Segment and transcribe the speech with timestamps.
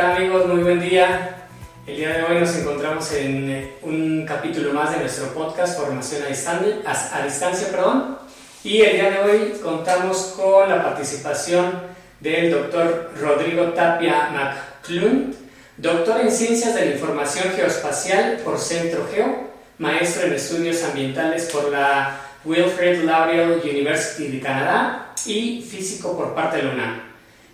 [0.00, 0.46] tal amigos?
[0.46, 1.46] Muy buen día.
[1.86, 6.22] El día de hoy nos encontramos en eh, un capítulo más de nuestro podcast Formación
[6.22, 8.16] a Distancia, a, distancia perdón.
[8.64, 11.82] y el día de hoy contamos con la participación
[12.18, 15.34] del doctor Rodrigo Tapia McClung,
[15.76, 21.70] doctor en Ciencias de la Información Geoespacial por Centro Geo, maestro en Estudios Ambientales por
[21.70, 27.09] la Wilfrid Laurier University de Canadá y físico por parte de la UNAM.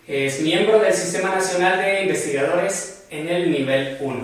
[0.09, 4.17] Es miembro del Sistema Nacional de Investigadores en el nivel 1.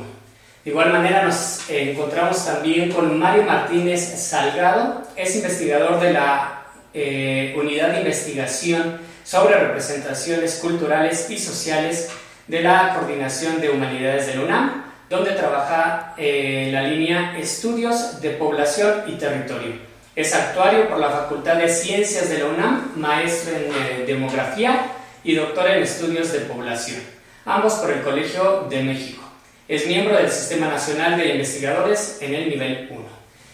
[0.64, 6.62] De igual manera nos encontramos también con Mario Martínez Salgado, es investigador de la
[6.94, 12.10] eh, Unidad de Investigación sobre Representaciones Culturales y Sociales
[12.46, 18.30] de la Coordinación de Humanidades de la UNAM, donde trabaja eh, la línea Estudios de
[18.30, 19.72] Población y Territorio.
[20.14, 25.34] Es actuario por la Facultad de Ciencias de la UNAM, maestro en eh, Demografía y
[25.34, 27.00] doctor en Estudios de Población,
[27.44, 29.22] ambos por el Colegio de México.
[29.68, 33.02] Es miembro del Sistema Nacional de Investigadores en el nivel 1.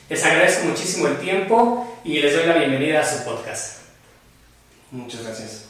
[0.08, 3.82] Les agradezco muchísimo el tiempo y les doy la bienvenida a su podcast.
[4.90, 5.66] Muchas gracias.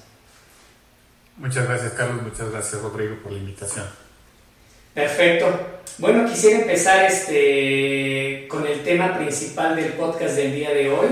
[1.36, 2.22] Muchas gracias, Carlos.
[2.22, 3.86] Muchas gracias, Rodrigo, por la invitación.
[4.94, 5.78] Perfecto.
[5.98, 11.08] Bueno, quisiera empezar este, con el tema principal del podcast del día de hoy,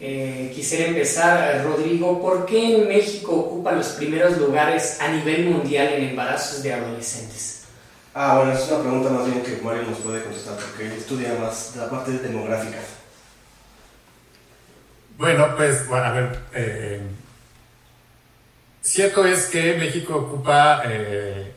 [0.00, 5.88] eh, quisiera empezar, Rodrigo, ¿por qué en México ocupa los primeros lugares a nivel mundial
[5.92, 7.62] en embarazos de adolescentes?
[8.12, 11.34] Ah, bueno, es una pregunta más bien que Mario nos puede contestar porque él estudia
[11.40, 12.78] más la parte demográfica.
[15.16, 17.00] Bueno, pues, bueno, a ver, eh,
[18.82, 21.52] cierto es que México ocupa eh,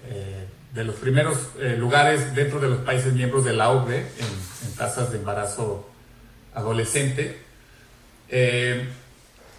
[0.74, 5.18] de los primeros lugares dentro de los países miembros de la OCDE en tasas de
[5.18, 5.90] embarazo
[6.54, 7.47] adolescente.
[8.30, 8.88] Eh,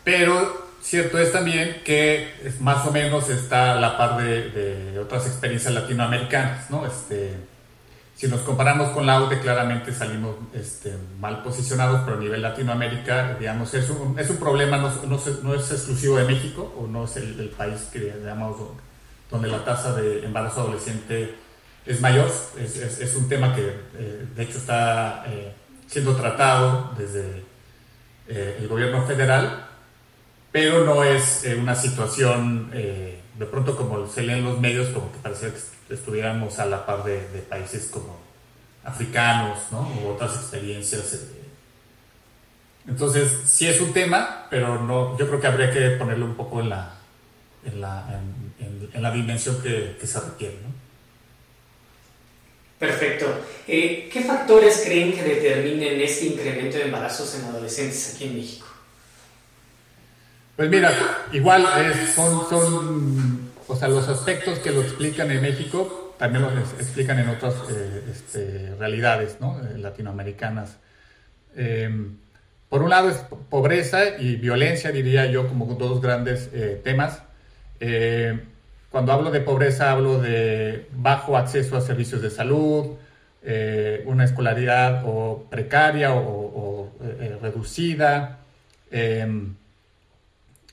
[0.04, 5.74] pero cierto es también que más o menos está a la par de, otras experiencias
[5.74, 6.86] latinoamericanas, ¿no?
[6.86, 7.34] Este,
[8.16, 13.36] si nos comparamos con la UTE, claramente salimos este, mal posicionados, pero a nivel Latinoamérica,
[13.38, 14.90] digamos, es un, es un problema, no,
[15.42, 18.56] no, es exclusivo de México, o no es el, país que, digamos,
[19.30, 21.34] donde la tasa de embarazo adolescente
[21.86, 22.28] es mayor.
[22.58, 25.52] Es, es, un tema que, eh, de hecho, está eh,
[25.86, 27.44] siendo tratado desde
[28.28, 29.66] eh, el gobierno federal,
[30.52, 35.10] pero no es eh, una situación, eh, de pronto como se leen los medios, como
[35.10, 35.52] que parece
[35.88, 37.18] que estuviéramos a la par de,
[37.48, 38.18] países como
[38.84, 39.80] africanos, ¿no?
[40.02, 41.26] U otras experiencias.
[42.86, 46.60] Entonces, sí es un tema, pero no, yo creo que habría que ponerlo un poco
[46.60, 46.94] en la,
[47.64, 48.20] en la,
[48.58, 50.77] en, la dimensión que, que se requiere, ¿no?
[52.78, 53.26] Perfecto.
[53.66, 58.66] Eh, ¿Qué factores creen que determinen este incremento de embarazos en adolescentes aquí en México?
[60.56, 60.92] Pues mira,
[61.32, 61.66] igual
[62.14, 67.28] son, son, o sea, los aspectos que lo explican en México también los explican en
[67.28, 69.60] otras eh, este, realidades ¿no?
[69.60, 70.78] Eh, latinoamericanas.
[71.54, 72.16] Em,
[72.68, 73.18] por un lado es
[73.48, 76.50] pobreza y violencia, diría yo, como dos grandes
[76.82, 77.22] temas.
[78.98, 82.96] Cuando hablo de pobreza hablo de bajo acceso a servicios de salud,
[83.44, 88.40] eh, una escolaridad o precaria o, eh, reducida,
[88.90, 89.54] em,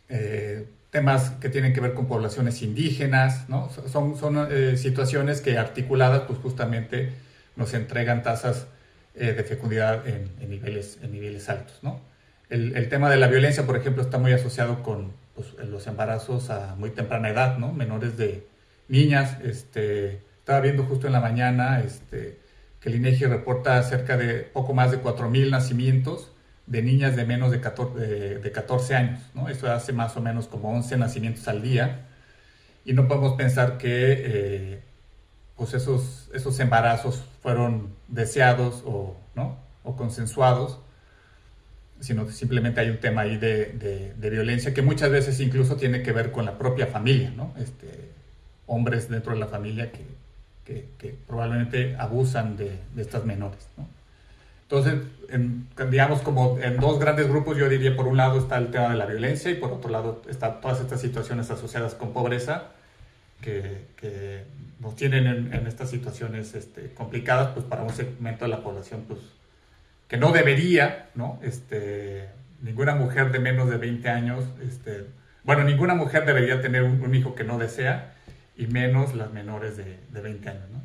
[0.09, 3.69] eh, temas que tienen que ver con poblaciones indígenas, ¿no?
[3.91, 7.12] Son, son situaciones que articuladas pues justamente
[7.56, 8.66] nos entregan tasas
[9.14, 12.00] de fecundidad en, niveles, en niveles altos, ¿no?
[12.50, 16.50] El, el tema de la violencia, por ejemplo, está muy asociado con pues, los embarazos
[16.50, 17.73] a muy temprana edad, ¿no?
[17.73, 18.47] Menores de
[18.88, 19.38] niñas.
[19.44, 22.40] Este, estaba viendo justo en la mañana este,
[22.79, 26.31] que el INEGI reporta cerca de poco más de 4.000 nacimientos
[26.68, 28.00] de niñas de menos de 14,
[28.40, 29.50] de, 14 años, ¿no?
[29.50, 32.07] Esto hace más o menos como 11 nacimientos al día.
[32.85, 34.84] Y no podemos pensar que eh,
[35.56, 39.57] pues esos, esos embarazos fueron deseados o, ¿no?
[39.84, 40.79] o consensuados
[42.00, 46.12] sino simplemente hay un tema ahí de, de, violencia que muchas veces incluso tiene que
[46.12, 47.53] ver con la propia familia, ¿no?
[47.58, 48.12] Este,
[48.68, 53.88] hombres dentro de la familia que, que, probablemente abusan de, de, estas menores, ¿no?
[54.64, 54.96] Entonces,
[55.30, 58.90] en, digamos como en dos grandes grupos, yo diría por un lado está el tema
[58.90, 62.72] de la violencia y por otro lado están todas estas situaciones asociadas con pobreza
[63.42, 64.44] que, que
[64.80, 69.06] nos tienen en, en estas situaciones este, complicadas pues para un segmento de la población
[69.08, 69.20] pues
[70.07, 71.40] que no debería, ¿no?
[71.41, 72.29] Este,
[72.61, 75.07] ninguna mujer de menos de 20 años, este,
[75.43, 78.16] bueno, ninguna mujer debería tener un, hijo que no desea,
[78.57, 80.81] y menos las menores de, de 20 años, ¿no?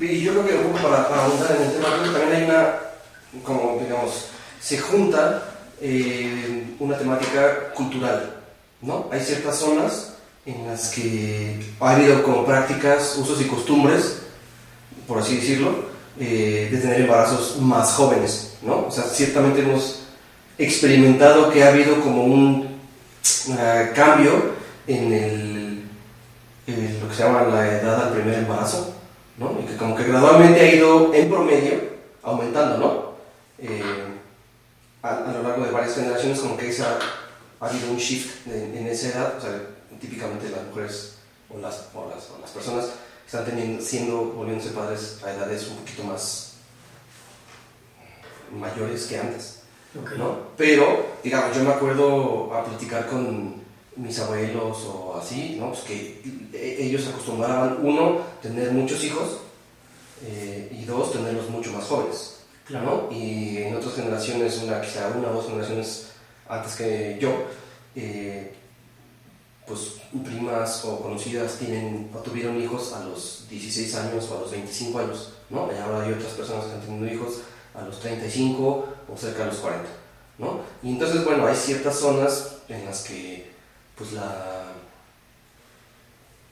[0.00, 2.76] Y yo creo que para, para ahondar en el tema, también hay una,
[3.42, 4.30] como digamos,
[4.60, 5.42] se junta
[5.80, 8.36] eh, una temática cultural,
[8.80, 9.08] ¿no?
[9.12, 10.14] Hay ciertas zonas
[10.46, 14.22] en las que ha habido como prácticas, usos y costumbres,
[15.06, 18.86] por así decirlo, eh, de tener embarazos más jóvenes, ¿no?
[18.86, 20.00] O sea, ciertamente hemos
[20.58, 22.78] experimentado que ha habido como un
[23.48, 24.52] uh, cambio
[24.86, 25.82] en el,
[26.66, 28.94] en lo que se llama la edad al primer embarazo,
[29.38, 29.56] ¿no?
[29.62, 31.80] Y que como que gradualmente ha ido en promedio
[32.22, 33.12] aumentando, ¿no?
[33.58, 33.82] Eh,
[35.02, 36.98] a, a, lo largo de varias generaciones como que esa,
[37.58, 39.50] ha habido un shift en, en esa edad, o sea,
[40.00, 41.14] típicamente las mujeres
[41.48, 42.90] o las, o las, o las personas
[43.26, 46.54] están teniendo, siendo, volviéndose padres a edades un poquito más
[48.52, 49.58] mayores que antes.
[50.16, 50.38] ¿no?
[50.56, 53.62] Pero, digamos, yo me acuerdo a platicar con
[53.96, 55.68] mis abuelos o así, ¿no?
[55.68, 56.22] Pues que
[56.52, 59.38] e- ellos acostumbraban, uno, tener muchos hijos
[60.24, 63.08] eh, y dos, tenerlos mucho más jóvenes, Claro.
[63.10, 63.14] ¿no?
[63.16, 66.06] Y en otras generaciones, una, quizá una o dos generaciones
[66.48, 67.30] antes que yo,
[67.94, 68.54] eh,
[69.66, 69.94] pues
[70.24, 74.98] primas o conocidas tienen o tuvieron hijos a los 16 años o a los 25
[74.98, 75.68] años, ¿no?
[75.72, 77.40] Y ahora hay otras personas que han tenido hijos
[77.74, 79.88] a los 35 o cerca de los 40,
[80.38, 80.60] ¿no?
[80.82, 83.52] Y entonces, bueno, hay ciertas zonas en las que,
[83.96, 84.72] pues la,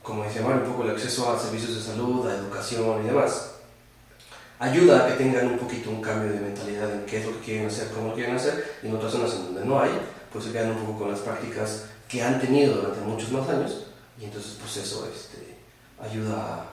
[0.02, 3.50] como decía Mario, un poco el acceso a servicios de salud, a educación y demás,
[4.60, 7.44] ayuda a que tengan un poquito un cambio de mentalidad en qué es lo que
[7.44, 9.90] quieren hacer, cómo lo quieren hacer, y en otras zonas en donde no hay,
[10.32, 13.84] pues se quedan un poco con las prácticas que han tenido durante muchos más años,
[14.20, 15.54] y entonces pues eso este,
[16.02, 16.66] ayuda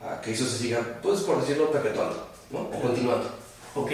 [0.00, 2.58] a, a que eso se siga, pues por decirlo, perpetuando, ¿no?
[2.60, 3.30] O continuando.
[3.74, 3.90] Ok,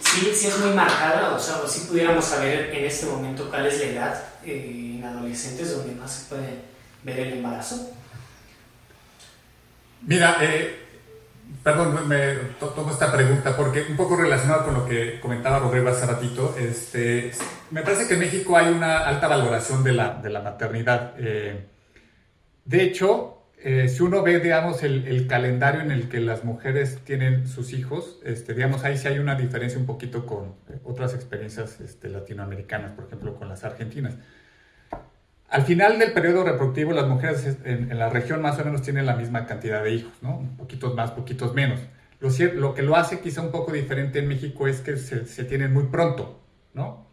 [0.00, 3.78] sí, sí es muy marcada, o sea, si pudiéramos saber en este momento cuál es
[3.80, 6.48] la edad eh, en adolescentes donde más se puede
[7.02, 7.90] ver el embarazo.
[10.06, 10.78] Mira, eh,
[11.62, 15.88] perdón, me to- tomo esta pregunta porque un poco relacionado con lo que comentaba Rodrigo
[15.88, 17.32] hace ratito, este,
[17.70, 21.14] me parece que en México hay una alta valoración de la, de la maternidad.
[21.18, 21.66] Eh,
[22.64, 26.98] de hecho, eh, si uno ve, digamos, el, el calendario en el que las mujeres
[27.04, 31.14] tienen sus hijos, este, digamos, ahí sí hay una diferencia un poquito con eh, otras
[31.14, 34.14] experiencias este, latinoamericanas, por ejemplo, con las argentinas.
[35.48, 39.06] Al final del periodo reproductivo, las mujeres en, en la región más o menos tienen
[39.06, 40.48] la misma cantidad de hijos, ¿no?
[40.58, 41.80] Poquitos más, poquitos menos.
[42.20, 45.44] Lo, lo que lo hace quizá un poco diferente en México es que se, se
[45.44, 46.40] tienen muy pronto,
[46.72, 47.06] ¿no?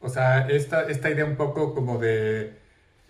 [0.00, 2.56] O sea, esta, esta idea un poco como de,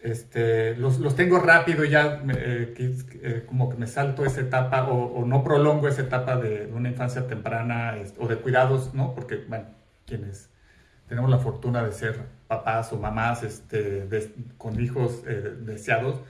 [0.03, 2.75] este, los, los tengo rápido y ya eh,
[3.23, 7.27] eh, como que me salto esa etapa o, no prolongo esa etapa de una infancia
[7.27, 9.15] temprana o de cuidados, ¿no?
[9.15, 9.67] Porque, bueno,
[10.07, 10.51] quienes
[11.09, 14.09] tenemos la fortuna de ser papás o mamás este,
[14.59, 16.21] con hijos eh, deseados,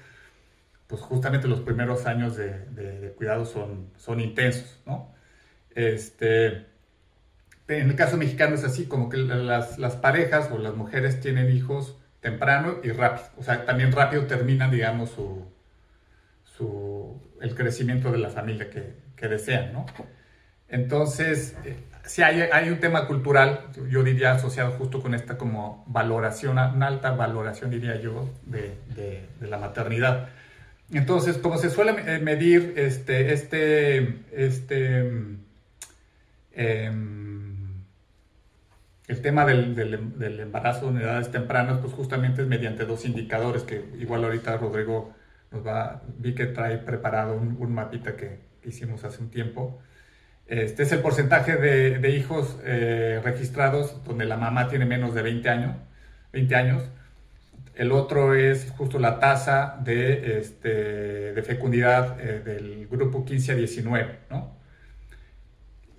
[0.86, 5.12] pues justamente los primeros años de, de- de cuidado son, son intensos, ¿no?
[5.74, 6.66] Este,
[7.68, 11.54] en el caso mexicano es así, como que las, las parejas o las mujeres tienen
[11.54, 15.44] hijos temprano y rápido, o sea, también rápido terminan, digamos, su,
[16.56, 19.86] su, el crecimiento de la familia que, que desean, ¿no?
[20.68, 25.84] Entonces, eh, sí hay, hay un tema cultural, yo diría asociado justo con esta como
[25.86, 30.30] valoración, una alta valoración, diría yo, de, de, la maternidad.
[30.90, 34.98] Entonces, como se suele eh, medir este, este, este,
[36.54, 37.27] em,
[39.08, 43.62] el tema del, del- del embarazo en edades tempranas, pues justamente es mediante dos indicadores
[43.64, 45.14] que igual ahorita Rodrigo
[45.50, 49.80] nos va, vi que trae preparado un, un mapita que, hicimos hace un tiempo.
[50.46, 55.22] Este es el porcentaje de, de hijos eh, registrados donde la mamá tiene menos de
[55.22, 55.76] 20 años.
[56.32, 56.84] 20 años.
[57.74, 63.54] El otro es justo la tasa de, este, de fecundidad eh, del grupo 15 a
[63.54, 64.57] 19, ¿no?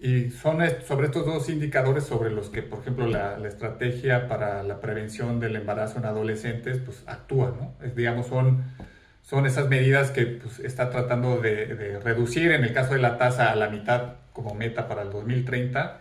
[0.02, 4.80] Y son sobre estos dos indicadores sobre los que, por ejemplo, la, estrategia para la
[4.80, 7.86] prevención del embarazo en adolescentes, pues actúa, ¿no?
[7.86, 8.64] Es, digamos, son,
[9.24, 13.52] son esas medidas que pues, está tratando de, reducir, en el caso de la tasa,
[13.52, 16.00] a la mitad como meta para el 2030,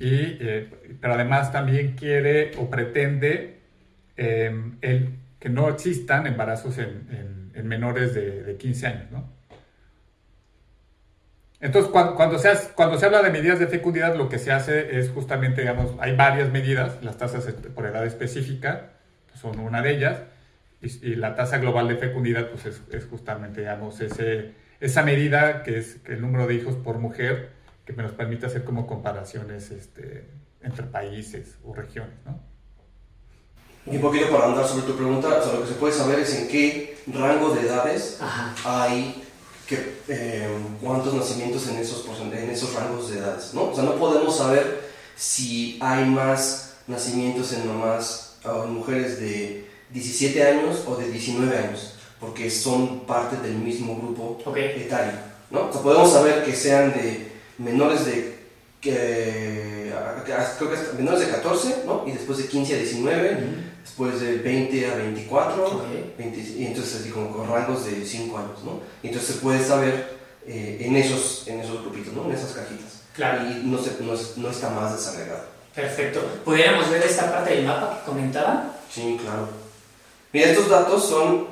[0.00, 0.68] y, eh,
[1.00, 3.60] pero además también quiere o pretende
[4.16, 9.37] eh, el, que no existan embarazos en menores de, de 15 años, ¿no?
[11.60, 14.52] Entonces, cuando, cuando, se hace- cuando se habla de medidas de fecundidad, lo que se
[14.52, 18.90] hace es justamente, digamos, hay varias medidas, las tasas por edad específica
[19.34, 20.18] son una de ellas,
[20.80, 25.64] y, y la tasa global de fecundidad, pues es, es justamente, digamos, ese, esa medida
[25.64, 27.50] que es el número de hijos por mujer,
[27.84, 30.28] que nos permite hacer como comparaciones este,
[30.62, 32.38] entre países o regiones, ¿no?
[33.86, 36.18] Y un poquito para andar sobre tu pregunta, o sea, lo que se puede saber
[36.20, 38.54] es en qué rango de edades Ajá.
[38.64, 39.24] hay
[39.68, 40.48] que, eh,
[40.82, 43.64] cuántos nacimientos en esos, en esos rangos de edades, ¿no?
[43.70, 49.68] O sea, no podemos saber si hay más nacimientos en mamás o en mujeres de
[49.90, 51.94] 17 años o de 19 años.
[52.20, 55.12] porque son parte del mismo grupo etario.
[55.52, 55.68] ¿no?
[55.68, 58.38] O sea, podemos saber que sean de menores de
[58.80, 59.92] que,
[60.58, 62.02] creo que menores de 14, ¿no?
[62.08, 63.38] Y después de 15 a 19,
[63.88, 65.82] después de 20 a 24, Ok.
[66.18, 68.80] 20 y entonces así como con rangos de 5 años, ¿no?
[69.02, 72.24] Entonces se puede saber eh, en, esos, en esos grupitos, ¿no?
[72.26, 73.00] En esas cajitas.
[73.14, 73.50] Claro.
[73.50, 75.44] Y no, se- no, no está más desagregado.
[75.74, 76.20] Perfecto.
[76.44, 78.76] ¿Pudiéramos ver esta parte del mapa que comentaba?
[78.92, 79.48] Sí, claro.
[80.32, 81.46] Mira, estos datos son...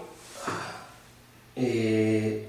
[1.56, 2.46] eh,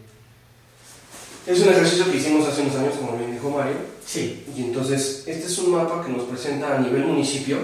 [1.45, 4.45] es un ejercicio que hicimos hace unos años, como bien dijo Mario, Sí.
[4.55, 7.57] y entonces este es un mapa que nos presenta a nivel municipio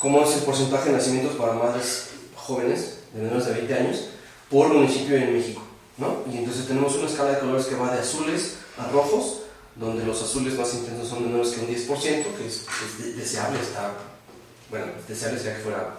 [0.00, 4.04] cómo es el porcentaje de nacimientos para madres jóvenes de menos de 20 años
[4.50, 5.62] por municipio en México,
[5.98, 6.24] ¿no?
[6.32, 9.42] Y entonces tenemos una escala de colores que va de azules a rojos,
[9.76, 11.96] donde los azules más intensos son menores que un 10%,
[12.36, 13.92] que es, es de- deseable, está,
[14.70, 15.96] bueno, deseable sería que fuera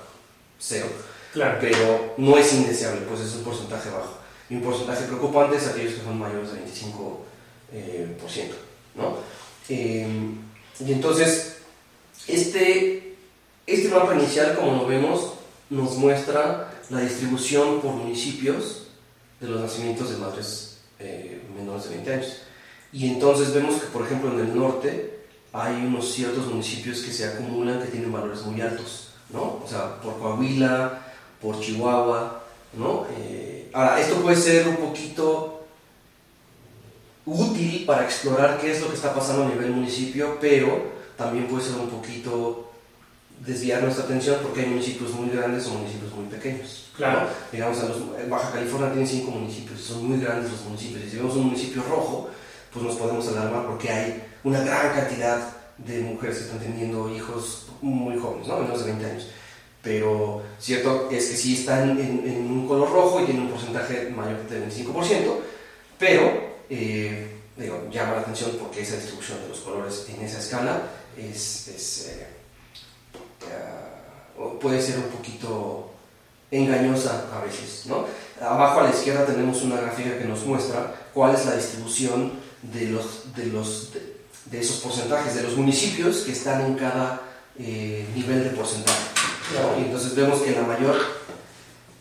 [0.59, 0.87] cero,
[1.33, 1.57] Claro.
[1.61, 4.17] pero no es indeseable, pues es un porcentaje bajo.
[4.49, 7.17] Y un porcentaje preocupante es aquellos que son mayores de 25%,
[7.73, 8.55] eh, por ciento,
[8.95, 9.15] ¿no?
[9.69, 10.05] Eh,
[10.85, 11.53] y entonces,
[12.27, 13.00] este,
[13.73, 15.33] este mapa inicial, como lo vemos,
[15.69, 18.87] nos muestra la distribución por municipios
[19.39, 22.37] de los nacimientos de madres eh, menores de 20 años.
[22.93, 25.19] Y entonces vemos que, por ejemplo, en el norte
[25.53, 29.61] hay unos ciertos municipios que se acumulan que tienen valores muy altos, ¿no?
[29.63, 33.05] O sea, por Coahuila, por Chihuahua, ¿no?
[33.17, 35.65] Eh, ahora, esto puede ser un poquito
[37.25, 41.63] útil para explorar qué es lo que está pasando a nivel municipio, pero también puede
[41.63, 42.70] ser un poquito
[43.45, 46.89] desviar nuestra atención porque hay municipios muy grandes o municipios muy pequeños.
[46.95, 47.21] Claro.
[47.21, 47.27] ¿no?
[47.51, 51.05] Digamos, en, los- Baja California tiene cinco municipios, son muy grandes los municipios.
[51.05, 52.29] Y si vemos un municipio rojo,
[52.71, 55.39] pues nos podemos alarmar porque hay una gran cantidad
[55.77, 58.57] de mujeres que están teniendo hijos muy jóvenes, ¿no?
[58.59, 59.27] menos de 20 años.
[59.81, 64.09] Pero cierto es que sí están en, en un color rojo y tienen un porcentaje
[64.15, 64.93] mayor del 25%,
[65.97, 66.31] pero
[66.69, 70.83] eh, digo, llama la atención porque esa distribución de los colores en esa escala
[71.17, 72.27] es, es, eh,
[74.37, 75.91] o puede ser un poquito
[76.51, 77.85] engañosa a veces.
[77.85, 78.05] ¿no?
[78.41, 82.87] Abajo a la izquierda tenemos una gráfica que nos muestra cuál es la distribución de,
[82.87, 84.15] los, de, los, de,
[84.45, 87.21] de esos porcentajes, de los municipios que están en cada
[87.57, 88.99] eh, nivel de porcentaje.
[89.53, 89.79] ¿no?
[89.81, 90.95] Y entonces vemos que la mayor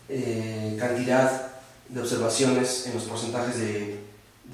[0.09, 1.51] eh, cantidad
[1.87, 3.99] de observaciones en los porcentajes de,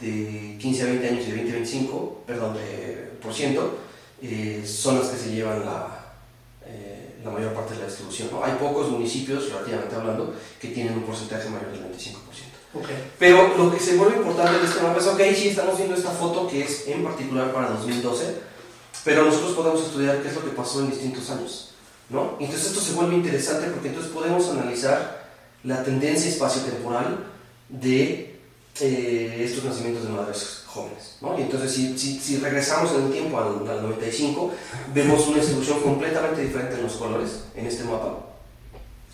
[0.02, 3.80] de 15 a 20 años y de 20 a 25, perdón, de por ciento,
[4.22, 5.97] eh, son las que se llevan la,
[7.28, 8.30] la mayor parte de la distribución.
[8.32, 8.44] ¿no?
[8.44, 12.18] Hay pocos municipios, relativamente hablando, que tienen un porcentaje mayor del 25%.
[12.74, 12.90] Ok.
[13.20, 16.12] Pero lo que se vuelve importante de este mapa es, ok, sí estamos viendo esta
[16.12, 18.36] foto que es en particular para 2012,
[19.04, 21.72] pero nosotros podemos estudiar qué es lo que pasó en distintos años,
[22.10, 22.36] ¿no?
[22.40, 25.28] Entonces esto se vuelve interesante porque entonces podemos analizar
[25.64, 27.26] la tendencia espaciotemporal
[27.70, 28.40] de
[28.80, 31.38] eh, estos nacimientos de madres jóvenes, ¿no?
[31.38, 34.52] Y entonces si, si, si regresamos en el tiempo al, al 95,
[34.94, 38.20] vemos una distribución completamente diferente en los colores en este mapa.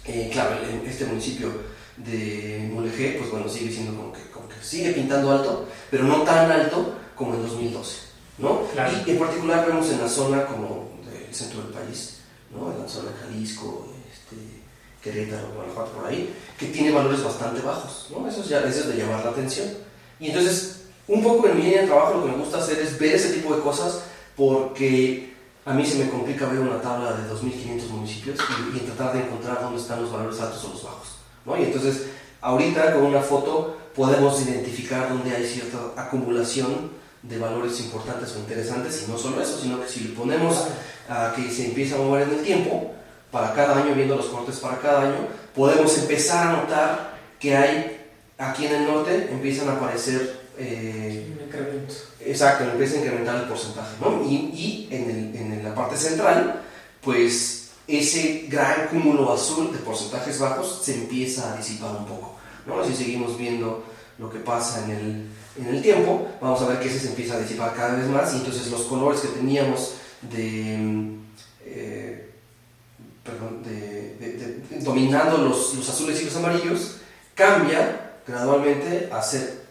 [0.05, 1.49] Eh, claro, en este municipio
[1.97, 6.23] de Mulegé, pues bueno, sigue siendo como que, como que sigue pintando alto, pero no
[6.23, 7.97] tan alto como en 2012,
[8.39, 8.67] ¿no?
[8.73, 8.97] Claro.
[9.05, 12.17] Y en particular vemos en la zona como del centro del país,
[12.51, 12.71] ¿no?
[12.73, 14.35] En la zona de Jalisco, este,
[15.01, 18.27] Querétaro, Guanajuato, por ahí, que tiene valores bastante bajos, ¿no?
[18.27, 19.69] Eso es, ya, eso es de llamar la atención.
[20.19, 22.97] Y entonces, un poco en mi línea de trabajo lo que me gusta hacer es
[22.97, 24.03] ver ese tipo de cosas
[24.35, 25.33] porque
[25.65, 28.39] a mí se me complica ver una tabla de 2.500 municipios
[28.73, 31.07] y, y tratar de encontrar dónde están los valores altos o los bajos.
[31.45, 31.57] ¿no?
[31.57, 32.07] Y entonces,
[32.41, 36.91] ahorita con una foto podemos identificar dónde hay cierta acumulación
[37.21, 40.65] de valores importantes o interesantes y no solo eso, sino que si le ponemos
[41.07, 42.91] a que se empieza a mover en el tiempo,
[43.31, 47.99] para cada año, viendo los cortes para cada año, podemos empezar a notar que hay
[48.37, 51.93] aquí en el norte empiezan a aparecer eh, Un incremento.
[52.19, 54.23] Exacto, empieza a incrementar el porcentaje, ¿no?
[54.23, 56.61] Y, y en, el- en la parte central,
[57.01, 62.85] pues ese gran cúmulo azul de porcentajes bajos se empieza a disipar un poco, ¿no?
[62.85, 63.83] Si seguimos viendo
[64.19, 65.27] lo que pasa en el,
[65.59, 68.33] en el tiempo, vamos a ver que ese se empieza a disipar cada vez más
[68.33, 71.09] y entonces los colores que teníamos de...
[71.65, 72.29] eh,
[73.23, 76.97] perdón, de, de- de- de- dominando los, los azules y los amarillos,
[77.35, 79.62] cambia gradualmente a ser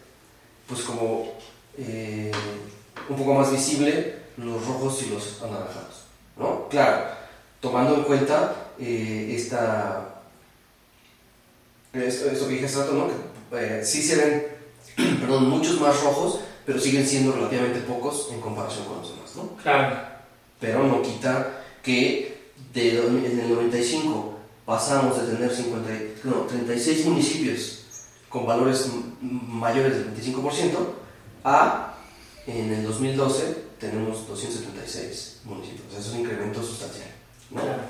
[0.73, 1.33] pues como
[1.77, 2.31] eh,
[3.07, 6.05] un poco más visible los rojos y los anaranjados,
[6.37, 6.67] ¿no?
[6.67, 7.05] Claro,
[7.59, 10.23] tomando en cuenta eh, esta,
[11.93, 13.07] esto, esto que dije hace rato, ¿no?
[13.51, 18.41] Que eh, sí se ven, perdón, muchos más rojos, pero siguen siendo relativamente pocos en
[18.41, 19.55] comparación con los demás, ¿no?
[19.61, 19.95] Claro.
[20.59, 25.91] pero no quita que de, en el 95 pasamos de tener 50,
[26.23, 27.82] no, 36 municipios
[28.33, 28.89] con valores
[29.21, 30.71] mayores del 25%
[31.43, 31.93] a
[32.47, 35.93] en el 2012 tenemos 276 municipios.
[35.95, 37.09] es un incremento sustancial.
[37.51, 37.83] Claro.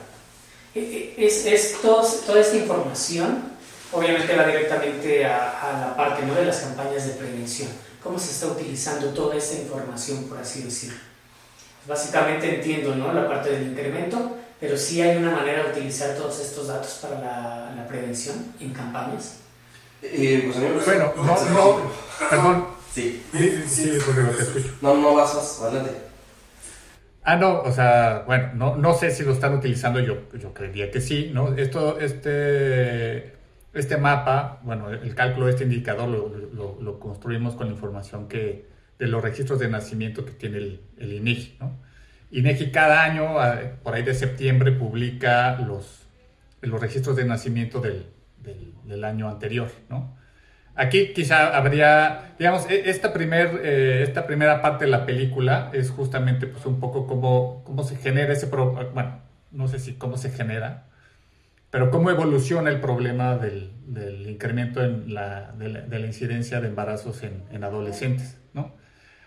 [0.75, 3.53] E, e, es, es toda esta información
[3.93, 6.35] obviamente va directamente a, la parte ¿no?
[6.35, 7.69] de las campañas de prevención.
[8.03, 10.99] ¿Cómo se está utilizando toda esta información, por así decirlo?
[11.87, 13.13] Básicamente entiendo ¿no?
[13.13, 17.19] la parte del incremento, pero sí hay una manera de utilizar todos estos datos para
[17.21, 19.42] la, la prevención en campañas.
[20.03, 21.91] Eh, pues bueno, no, no,
[22.29, 22.65] perdón.
[22.93, 23.23] Sí.
[23.31, 24.75] Sí, sí, porque no te escucho.
[24.81, 25.91] No, no vas, vas, adelante.
[27.23, 30.91] Ah, no, o sea, bueno, no, no sé si lo están utilizando, yo, yo creería
[30.91, 31.53] que sí, ¿no?
[31.55, 33.33] Esto, este,
[33.73, 38.67] este mapa, bueno, el cálculo de este indicador lo, lo, construimos con la información que,
[38.99, 41.79] de los registros de nacimiento que tiene el, el INEGI, ¿no?
[42.31, 43.35] INEGI cada año,
[43.83, 46.01] por ahí de septiembre, publica los,
[46.61, 48.05] los registros de nacimiento del,
[48.43, 50.15] del, del año anterior, ¿no?
[50.75, 55.91] Aquí quizá habría, digamos, e, esta, primer, eh, esta primera parte de la película es
[55.91, 59.19] justamente pues, un poco cómo, cómo se genera ese problema, bueno,
[59.51, 60.85] no sé si cómo se genera,
[61.69, 67.23] pero cómo evoluciona el problema del, del incremento en la, de, la, incidencia de embarazos
[67.23, 68.75] en, en, adolescentes, ¿no?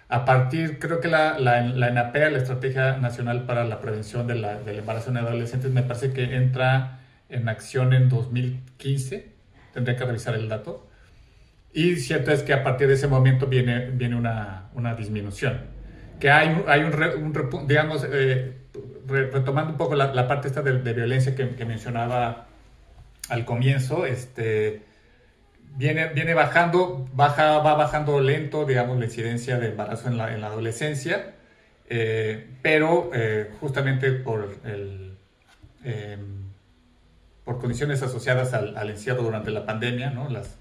[0.08, 4.36] A partir, creo que la, la, la ENAPEA, la Estrategia Nacional para la Prevención de
[4.36, 9.32] la, del Embarazo en Adolescentes, me parece que entra en acción en 2015,
[9.72, 10.88] tendría que revisar el dato,
[11.72, 15.60] y cierto es que a partir de ese momento viene, viene una, una disminución.
[16.18, 18.56] Que hay, hay un, digamos, eh,
[19.06, 22.46] retomando un poco la, la parte esta de, violencia que, que, mencionaba
[23.28, 24.84] al comienzo, este,
[25.76, 30.40] viene, viene bajando, baja, va bajando lento, digamos, la incidencia de embarazo en la, en
[30.40, 31.34] la adolescencia,
[31.88, 35.16] eh, pero eh, justamente por el
[35.84, 36.45] em,
[37.46, 40.28] por condiciones asociadas al, encierro durante la pandemia, ¿no?
[40.28, 40.58] Las,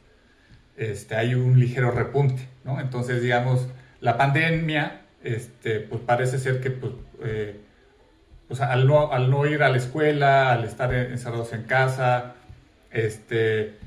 [0.78, 2.80] este, hay un ligero repunte, ¿no?
[2.80, 3.68] Entonces, digamos,
[4.02, 6.94] la pandemia, este, pues parece ser que, pues,
[7.24, 7.60] eh,
[8.48, 12.36] pues al, no, al no ir a la escuela, al estar encerrados en casa,
[12.92, 13.78] este,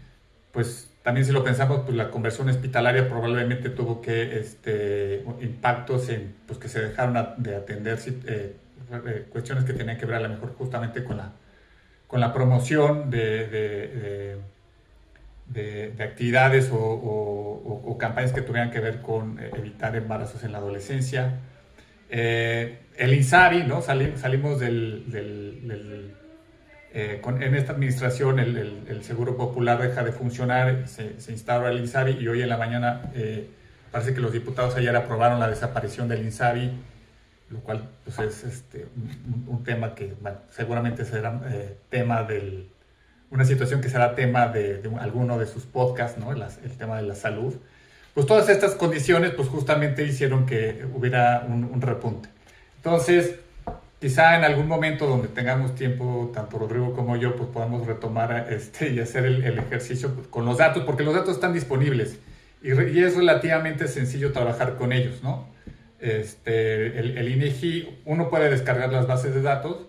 [0.51, 6.35] pues también si lo pensamos, pues la conversión hospitalaria probablemente tuvo que, este, impactos en,
[6.49, 8.57] pues que se dejaron de atender eh,
[9.31, 11.31] cuestiones que tenían que ver a lo mejor justamente con la,
[12.09, 14.39] con la promoción de
[15.49, 21.41] de, actividades o, campañas que tuvieran que ver con eh, evitar embarazos en la adolescencia.
[22.11, 23.83] Eh, el INSABI, ¿no?
[23.83, 25.05] salimos del,
[26.95, 32.19] eh, en esta administración el, Seguro Popular deja de funcionar, se, se instaura el INSABI
[32.21, 33.11] y hoy en la mañana
[33.91, 36.71] parece que los diputados ayer aprobaron la desaparición del INSABI,
[37.51, 38.87] lo cual pues, es este,
[39.47, 40.15] un, tema que
[40.51, 41.41] seguramente será
[41.91, 42.69] tema del
[43.31, 46.33] una situación que será tema de, alguno de sus podcasts, ¿no?
[46.33, 47.55] el tema de la salud.
[48.15, 52.29] Pues todas estas condiciones, pues justamente hicieron que hubiera un, repunte.
[52.77, 53.37] Entonces,
[54.01, 58.91] quizá en algún momento donde tengamos tiempo, tanto Rodrigo como yo, pues podamos retomar este,
[58.91, 62.19] y hacer el, ejercicio con los datos, porque los datos están disponibles
[62.63, 65.47] y, es relativamente sencillo trabajar con ellos, ¿no?
[66.01, 69.89] Este, el, el INEGI, uno puede descargar las bases de datos,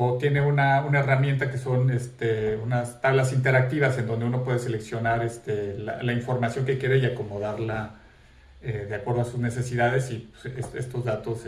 [0.00, 4.60] o tiene una, una herramienta que son este, unas tablas interactivas en donde uno puede
[4.60, 7.96] seleccionar este, la, información que quiere y acomodarla
[8.62, 11.44] eh, de acuerdo a sus necesidades y pues, estos datos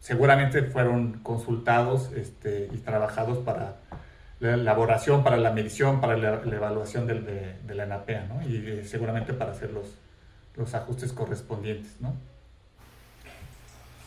[0.00, 3.76] seguramente fueron consultados y trabajados para
[4.40, 8.42] la elaboración, para la medición, para la, evaluación de, de, la NAPEA ¿no?
[8.42, 9.86] y eh, seguramente para hacer los,
[10.56, 11.92] los ajustes correspondientes.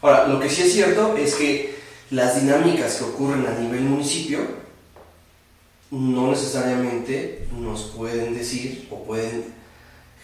[0.02, 1.76] Ahora, lo que sí es cierto es que
[2.12, 4.40] las dinámicas que ocurren a nivel municipio
[5.92, 9.46] no necesariamente nos pueden decir o pueden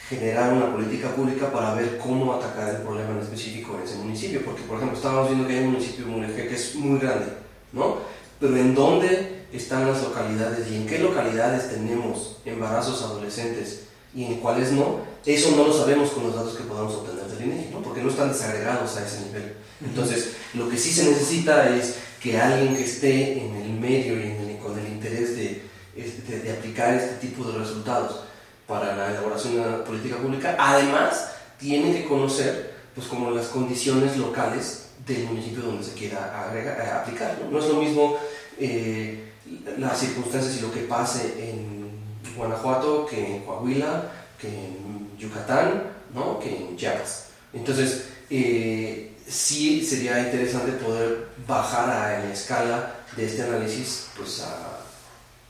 [0.08, 4.46] generar una política pública para ver cómo atacar el problema en específico en ese municipio.
[4.46, 7.26] Porque, por ejemplo, estábamos viendo que hay un municipio que es muy grande,
[7.74, 7.98] ¿no?
[8.40, 13.84] Pero ¿en dónde están las localidades y en qué localidades tenemos embarazos adolescentes
[14.14, 15.00] y en cuáles no?
[15.26, 17.82] Eso no lo sabemos con los datos que podamos obtener del INEGI, ¿no?
[17.82, 19.54] Porque no están desagregados a ese nivel.
[19.84, 24.58] Entonces, lo que sí se necesita es que alguien que esté en el medio y
[24.58, 25.62] con el interés de,
[25.96, 28.22] este, de, aplicar este tipo de resultados
[28.68, 34.18] para la elaboración de una política pública, además tiene que conocer pues como las condiciones
[34.18, 37.38] locales del municipio donde se quiera eh, aplicar.
[37.52, 37.60] ¿no?
[37.60, 38.18] es lo mismo
[38.60, 39.32] eh,
[39.78, 41.92] las circunstancias y lo que pase en
[42.36, 44.12] Guanajuato que en Coahuila,
[44.46, 46.40] que en Yucatán, ¿no?
[46.40, 47.28] que en Chiapas.
[47.54, 54.82] Entonces, eh, sí sería interesante poder bajar a, la escala de este análisis pues a,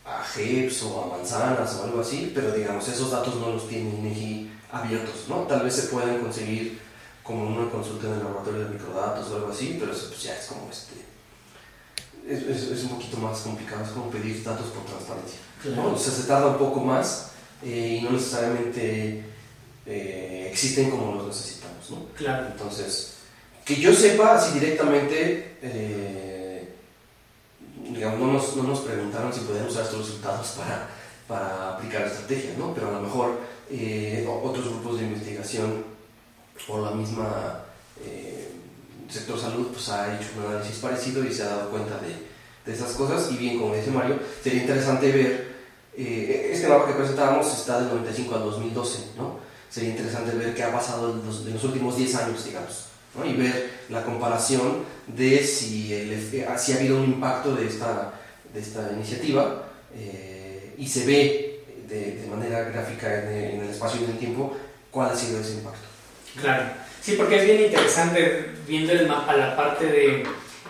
[0.05, 3.89] a GEPS o a manzanas o algo así, pero digamos, esos datos no los tiene
[3.89, 5.41] INEGI abiertos, ¿no?
[5.41, 6.79] Tal vez se puedan conseguir
[7.23, 10.35] como una consulta en el laboratorio de microdatos o algo así, pero eso pues ya
[10.35, 11.05] es como este...
[12.27, 15.39] Es, es, un poquito más complicado, es como pedir datos por transparencia.
[15.75, 15.93] ¿no?
[15.93, 17.34] O sea, se tarda un poco más
[17.65, 19.23] eh, y no necesariamente
[19.85, 22.05] eh, existen como los necesitamos, ¿no?
[22.15, 22.47] Claro.
[22.47, 23.15] Entonces,
[23.65, 25.57] que yo sepa así directamente...
[25.61, 26.35] Eh,
[27.95, 30.87] digamos, no nos, no nos preguntaron si podían usar estos resultados para,
[31.27, 32.73] para aplicar la estrategia, ¿no?
[32.73, 35.83] pero a lo mejor eh, otros grupos de investigación
[36.67, 37.63] o la misma
[38.03, 38.51] eh,
[39.09, 42.15] sector salud pues ha hecho un análisis parecido y se ha dado cuenta de,
[42.65, 45.54] de esas cosas y bien, como dice Mario, sería interesante ver,
[45.97, 49.39] eh, este mapa que presentábamos está del 95 al 2012, ¿no?
[49.69, 52.85] sería interesante ver qué ha pasado en los, en los últimos 10 años, digamos
[53.23, 55.93] y ver la comparación de si,
[56.57, 58.13] si ha habido un impacto de esta,
[58.53, 64.05] de esta iniciativa eh, y se ve de, de manera gráfica en el, espacio y
[64.05, 64.57] en el tiempo
[64.91, 65.87] cuál ha sido ese impacto.
[66.41, 66.65] Claro,
[67.01, 70.23] sí, porque es bien interesante viendo el mapa la parte de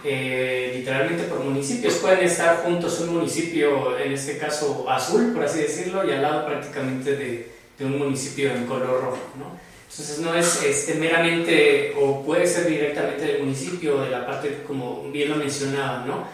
[0.05, 1.95] eh, literalmente por municipios.
[1.95, 6.45] Pueden estar juntos un municipio, en este caso azul, por así decirlo, y al lado
[6.45, 9.59] prácticamente de, de un municipio en color rojo, ¿no?
[9.89, 15.09] Entonces no es este, meramente, o puede ser directamente del municipio, de la parte, como
[15.11, 16.27] bien lo mencionaba, ¿no?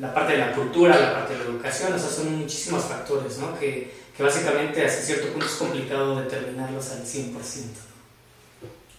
[0.00, 3.38] La parte de la cultura, la parte de la educación, o sea, son muchísimos factores,
[3.38, 3.58] ¿no?
[3.58, 7.34] Que, que básicamente hasta cierto punto es complicado determinarlos al 100%.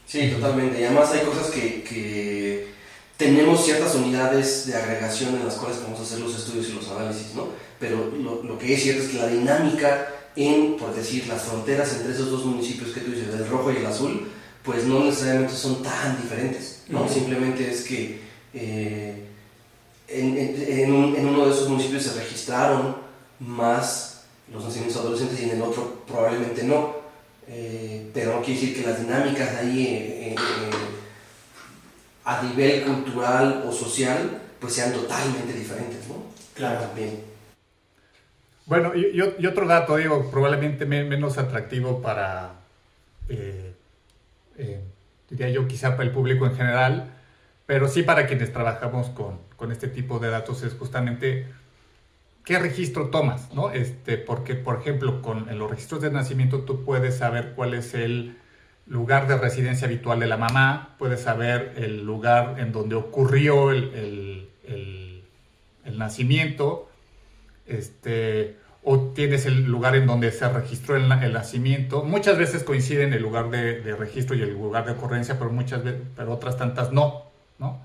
[0.06, 0.80] Sí, totalmente.
[0.80, 2.77] Y además hay cosas que, que
[3.18, 7.34] tenemos ciertas unidades de agregación en las cuales podemos hacer los estudios y los análisis,
[7.36, 7.48] ¿no?
[7.80, 11.94] Pero lo, lo que es cierto es que la dinámica en, por decir, las fronteras
[11.96, 14.28] entre esos dos municipios que tú dices, el rojo y el azul,
[14.64, 17.10] pues no necesariamente son tan diferentes, ¿no?
[17.10, 18.20] Simplemente es que
[18.54, 19.24] eh,
[20.08, 22.98] en, en, uno de esos municipios se registraron
[23.40, 24.22] más
[24.54, 26.96] los nacimientos adolescentes y en el otro probablemente no,
[27.48, 30.36] eh, pero no quiere decir que las dinámicas ahí eh,
[32.28, 36.26] a nivel cultural o social pues sean totalmente diferentes, ¿no?
[36.54, 36.82] Claro.
[36.82, 37.24] También.
[38.66, 42.56] Bueno, y, otro dato, digo, probablemente menos atractivo para,
[43.30, 43.74] eh,
[44.58, 44.82] eh,
[45.30, 47.14] diría yo, quizá para el público en general,
[47.66, 51.48] pero sí para quienes trabajamos con, con este tipo de datos es justamente
[52.44, 53.72] qué registro tomas, ¿no?
[53.72, 57.94] Este, porque, por ejemplo, con en los registros de nacimiento tú puedes saber cuál es
[57.94, 58.38] el
[58.88, 64.48] lugar de residencia habitual de la mamá, puedes saber el lugar en donde ocurrió el,
[64.64, 65.24] el,
[65.86, 66.90] el, nacimiento,
[67.66, 72.04] este, o tienes el lugar en donde se registró el, nacimiento.
[72.04, 76.02] Muchas veces coinciden el lugar de, registro y el lugar de ocurrencia, pero muchas veces,
[76.16, 77.24] pero otras tantas no,
[77.58, 77.82] ¿no?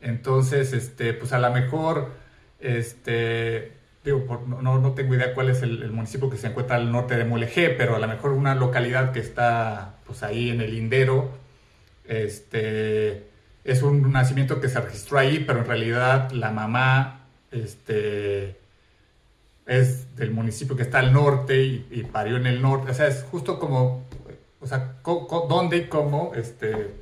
[0.00, 2.12] Entonces, este, pues a lo mejor,
[2.60, 3.72] este,
[4.04, 7.24] digo, no, no, tengo idea cuál es el, municipio que se encuentra al norte de
[7.24, 11.30] Mulegé, pero a lo mejor una localidad que está, pues ahí en el Lindero,
[12.06, 13.28] este,
[13.64, 18.56] es un nacimiento que se registró ahí, pero en realidad la mamá, este,
[19.66, 22.90] es del municipio que está al norte y, parió en el norte.
[22.90, 24.04] O sea, es justo como,
[24.60, 24.96] o sea,
[25.48, 26.94] dónde y cómo este,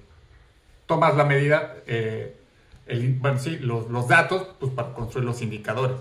[0.86, 2.36] tomas la medida, eh,
[2.86, 5.96] el, bueno, sí, los, los, datos, pues para construir los indicadores.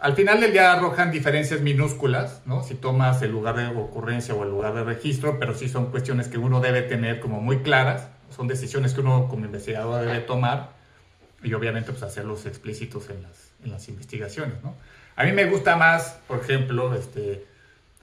[0.00, 2.62] Al final del día arrojan diferencias minúsculas, ¿no?
[2.62, 6.28] Si tomas el lugar de ocurrencia o el lugar de registro, pero sí son cuestiones
[6.28, 10.70] que uno debe tener como muy claras, son decisiones que uno como investigador debe tomar
[11.42, 14.74] y obviamente pues hacerlos explícitos en las, en las investigaciones, ¿no?
[15.16, 17.46] A mí me gusta más, por ejemplo, este,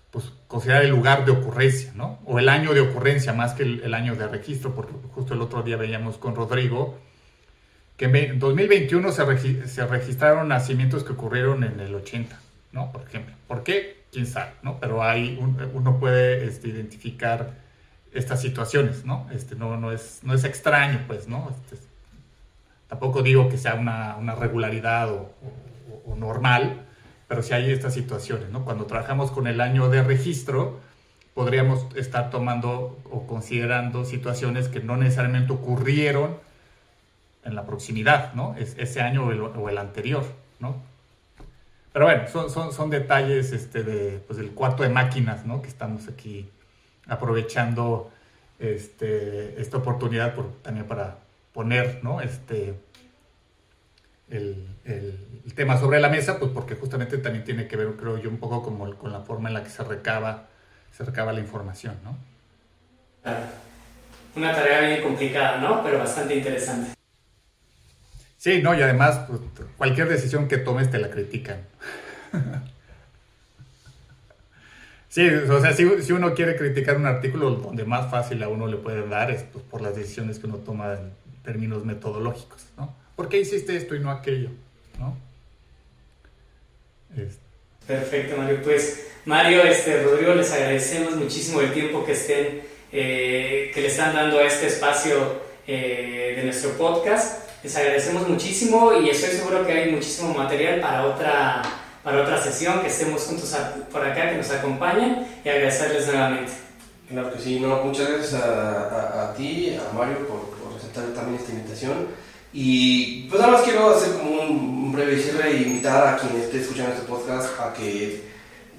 [0.09, 2.19] pues, considerar el lugar de ocurrencia, ¿no?
[2.25, 5.61] O el año de ocurrencia más que el, año de registro, porque justo el otro
[5.61, 6.99] día veíamos con Rodrigo
[7.97, 12.39] que en 2021 se, se registraron nacimientos que ocurrieron en el 80,
[12.71, 12.91] ¿no?
[12.91, 13.35] Por ejemplo.
[13.47, 14.03] ¿Por qué?
[14.11, 14.79] Quién sabe, ¿no?
[14.79, 15.39] Pero ahí
[15.73, 17.53] uno puede este, identificar
[18.13, 19.27] estas situaciones, ¿no?
[19.31, 21.49] Este, no, no, es, no es extraño, pues, ¿no?
[21.49, 21.83] Este,
[22.87, 25.33] tampoco digo que sea una, una regularidad o,
[26.05, 26.85] o normal,
[27.27, 28.65] pero si hay estas situaciones, ¿no?
[28.65, 30.79] Cuando trabajamos con el año de registro,
[31.33, 36.37] podríamos estar tomando o considerando situaciones que no necesariamente ocurrieron
[37.45, 38.55] en la proximidad, ¿no?
[38.57, 40.23] Es, ese año o el, anterior,
[40.59, 40.75] ¿no?
[41.91, 45.61] Pero bueno, son, son, son detalles este, de, pues, del cuarto de máquinas, ¿no?
[45.61, 46.49] Que estamos aquí
[47.07, 48.11] aprovechando
[48.59, 51.17] este, esta oportunidad por, también para
[51.53, 52.21] poner, ¿no?
[52.21, 52.75] Este,
[54.29, 58.29] el, el, tema sobre la mesa, pues porque justamente también tiene que ver, creo yo,
[58.29, 60.47] un poco como con la forma en la que se recaba,
[60.91, 62.17] se recaba la información, ¿no?
[64.35, 65.83] Una tarea bien complicada, ¿no?
[65.83, 67.02] Pero bastante interesante.
[68.43, 69.39] Sí, no, y además pues,
[69.77, 71.65] cualquier decisión que tomes te la critican.
[75.07, 78.77] Sí, o sea, si, uno quiere criticar un artículo, donde más fácil a uno le
[78.77, 81.11] puede dar es pues, por las decisiones que uno toma en
[81.45, 82.93] términos metodológicos, ¿no?
[83.15, 84.49] ¿Por qué hiciste esto y no aquello?
[84.99, 85.15] ¿no?
[87.87, 88.59] Perfecto, Mario.
[88.61, 94.13] Pues, Mario, este, Rodrigo, les agradecemos muchísimo el tiempo que estén, eh, que le están
[94.13, 97.42] dando a este espacio eh, de nuestro podcast.
[97.63, 101.61] Les agradecemos muchísimo y estoy seguro que hay muchísimo material para otra,
[102.03, 103.55] para otra sesión, que estemos juntos
[103.89, 106.51] por acá, que nos acompañen y agradecerles nuevamente.
[107.07, 111.39] Claro que sí, no, muchas gracias a, a, ti, a Mario, por, por, aceptar también
[111.39, 112.07] esta invitación.
[112.51, 116.59] Y pues nada más quiero hacer como un, breve cierre e invitar a quien esté
[116.59, 118.23] escuchando este podcast a que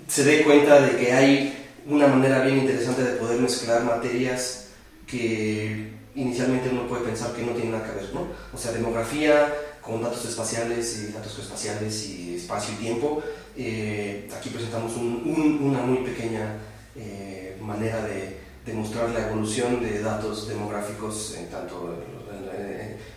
[0.06, 4.63] se dé cuenta de que hay una manera bien interesante de poder mezclar materias
[5.06, 8.28] que inicialmente uno puede pensar que no tienen nada que ver, ¿no?
[8.52, 13.22] O sea, demografía con datos espaciales y datos espaciales y espacio y tiempo.
[13.56, 16.56] Eh, aquí presentamos una muy pequeña
[16.96, 22.02] eh, manera de, demostrar la evolución de datos demográficos en tanto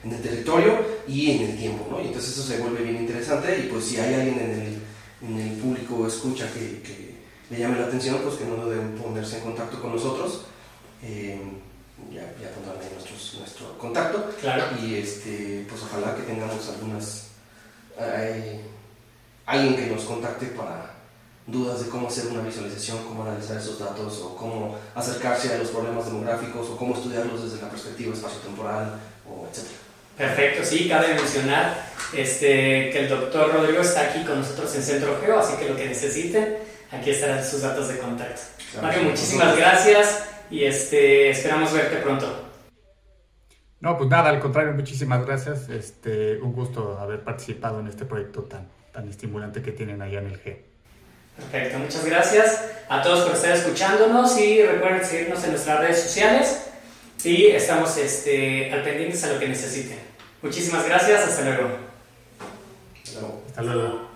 [0.03, 0.73] en, el territorio
[1.07, 2.01] y en el tiempo, ¿no?
[2.01, 4.81] Y entonces eso se vuelve bien interesante y pues si hay alguien en el,
[5.21, 7.17] en el público escucha que, que,
[7.49, 10.45] le llame la atención, pues que no deben ponerse en contacto con nosotros.
[11.01, 11.39] Eh,
[12.11, 12.89] ya, ya pondrán ahí
[13.39, 14.31] nuestro contacto.
[14.39, 14.65] Claro.
[14.81, 17.27] Y este, pues ojalá que tengamos algunas.
[19.45, 20.93] alguien que nos contacte para
[21.47, 25.69] dudas de cómo hacer una visualización, cómo analizar esos datos o cómo acercarse a los
[25.69, 29.65] problemas demográficos o cómo estudiarlos desde la perspectiva espacio-temporal o etc.
[30.17, 35.17] Perfecto, sí, cabe mencionar este, que el doctor Rodrigo está aquí con nosotros en Centro
[35.21, 36.57] Geo, así que lo que necesiten,
[36.91, 38.41] aquí estarán sus datos de contacto.
[38.81, 42.45] Mario, muchísimas gracias y este, esperamos verte pronto.
[43.79, 45.69] No, pues nada, al contrario, muchísimas gracias.
[45.69, 50.27] Este, un gusto haber participado en este proyecto tan, tan estimulante que tienen allá en
[50.27, 50.57] el G.
[51.37, 56.67] Perfecto, muchas gracias a todos por estar escuchándonos y recuerden seguirnos en nuestras redes sociales
[57.23, 59.99] y estamos este, al pendientes a lo que necesiten.
[60.41, 61.69] Muchísimas gracias, hasta luego.
[63.47, 64.06] Hasta luego.